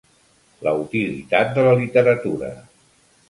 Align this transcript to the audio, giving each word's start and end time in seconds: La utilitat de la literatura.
La 0.67 0.71
utilitat 0.83 1.53
de 1.57 1.65
la 1.67 1.75
literatura. 1.81 2.49